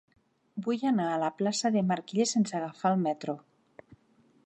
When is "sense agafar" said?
2.37-2.97